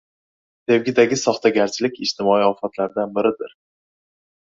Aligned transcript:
Sevgidagi 0.69 1.19
soxtagarchilik 1.23 1.99
ijtimoiy 2.05 2.47
ofatlardan 2.47 3.13
biridir. 3.19 3.53